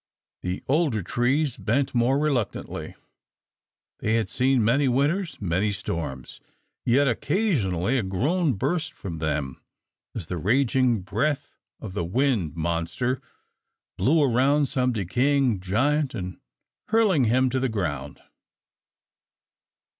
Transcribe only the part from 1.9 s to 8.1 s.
more reluctantly. They had seen many winters, many storms, yet occasionally a